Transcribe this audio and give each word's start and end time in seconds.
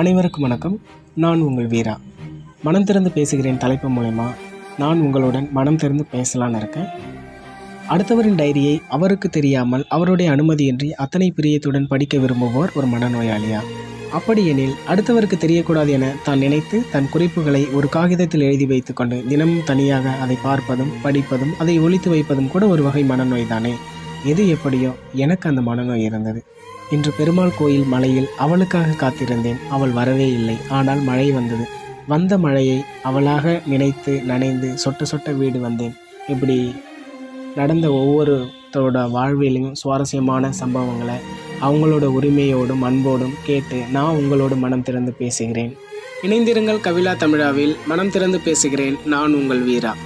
அனைவருக்கும் 0.00 0.42
வணக்கம். 0.42 0.74
நான் 1.14 1.40
உங்கள் 1.40 1.66
வீரா. 1.66 2.00
மனம் 2.62 2.84
திறந்து 2.84 3.10
பேசுகிறேன் 3.10 3.58
தலைப்பு 3.58 3.88
மூலயமா 3.88 4.26
நான் 4.78 5.00
உங்களுடன் 5.00 5.48
மனம் 5.52 5.76
திறந்து 5.76 6.04
பேசலான்னு 6.12 6.56
இருக்கேன். 6.56 6.88
அடுத்தவரின் 7.88 8.36
டைரியை 8.40 8.80
அவருக்கு 8.88 9.28
தெரியாமல் 9.28 9.84
அவருடைய 9.88 10.30
அனுமதியின்றி 10.30 10.90
அத்தனை 11.04 11.32
பிரியத்துடன் 11.36 11.86
படிக்க 11.86 12.18
விரும்புவோர் 12.18 12.74
ஒரு 12.74 12.86
மனநோயாளியா? 12.86 13.60
அப்படியெனில் 14.12 14.74
அடுத்தவருக்கு 14.88 15.38
தெரியக்கூடாது 15.44 15.88
என 15.88 16.12
தான் 16.24 16.38
நினைத்து 16.38 16.82
தன் 16.90 17.10
குறிப்புகளை 17.12 17.66
ஒரு 17.72 17.88
காகிதத்தில் 17.88 18.40
எழுதி 18.40 18.66
வைத்துக்கொண்டு 18.66 19.24
தினமும் 19.28 19.64
தனியாக 19.64 20.08
அதை 20.08 20.36
பார்ப்பதும் 20.44 20.92
படிப்பதும் 21.02 21.54
அதை 21.58 21.78
ஒழித்து 21.78 22.10
வைப்பதும் 22.10 22.48
கூட 22.48 22.66
ஒரு 22.66 22.82
வகை 22.82 23.04
மனநோய் 23.04 23.46
தானே? 23.46 23.74
எது 24.24 24.48
எப்படியோ 24.48 24.92
எனக்கு 25.12 25.48
அந்த 25.48 25.60
மனநோய் 25.60 26.04
இருந்தது. 26.04 26.42
இன்று 26.90 27.12
பெருமாள் 27.12 27.56
கோயில் 27.58 27.84
மலையில் 27.84 28.28
அவளுக்காக 28.38 28.86
காத்திருந்தேன். 28.86 29.68
அவள் 29.70 29.90
வரவே 29.90 30.28
இல்லை. 30.32 30.56
ஆனால் 30.68 30.98
மழை 30.98 31.30
வந்தது. 31.30 31.68
வந்த 32.06 32.38
மழையை 32.38 32.84
அவளாக 33.02 33.62
நினைத்து 33.66 34.22
நனைந்து 34.22 34.74
சொட்ட 34.84 35.02
சொட்ட 35.10 35.36
வீடு 35.36 35.60
வந்தேன். 35.60 35.94
இப்படி 36.28 36.74
நடந்த 37.54 37.88
ஒவ்வொருத்தரோட 37.88 38.98
வாழ்விலையும் 39.16 39.72
சுவாரஸ்யமான 39.72 40.52
சம்பவங்களை 40.60 41.18
அவங்களோட 41.62 42.04
உரிமையோடும் 42.20 42.78
அன்போடும் 42.78 43.34
கேட்டு 43.42 43.82
நான் 43.92 44.16
உங்களோட 44.16 44.56
மனம் 44.56 44.82
திறந்து 44.82 45.12
பேசுகிறேன். 45.12 45.76
இணைந்திருங்கள் 46.22 46.80
கவிழா 46.80 47.14
தமிழாவில். 47.14 47.76
மனம் 47.86 48.10
திறந்து 48.10 48.40
பேசுகிறேன். 48.40 48.96
நான் 49.04 49.34
உங்கள் 49.34 49.62
வீரா. 49.62 49.96